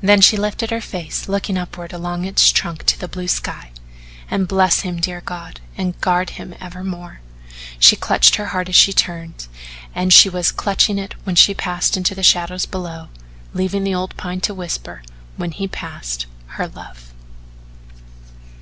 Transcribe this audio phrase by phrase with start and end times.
[0.00, 3.70] Then she lifted her face looking upward along its trunk to the blue sky.
[4.30, 7.20] "And bless him, dear God, and guard him evermore."
[7.78, 9.46] She clutched her heart as she turned,
[9.94, 13.08] and she was clutching it when she passed into the shadows below,
[13.52, 15.02] leaving the old Pine to whisper,
[15.36, 16.24] when he passed,
[16.56, 17.12] her love.